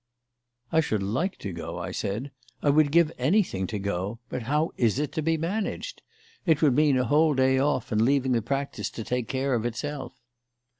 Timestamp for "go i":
1.51-1.91